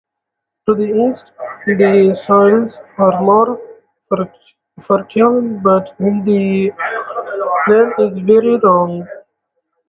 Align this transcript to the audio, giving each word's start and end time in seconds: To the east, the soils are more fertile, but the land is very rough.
To 0.67 0.73
the 0.73 1.09
east, 1.11 1.31
the 1.67 2.19
soils 2.25 2.75
are 2.97 3.21
more 3.21 3.61
fertile, 4.79 5.59
but 5.61 5.95
the 5.99 6.71
land 7.67 7.93
is 8.17 8.23
very 8.25 8.55
rough. 8.57 9.07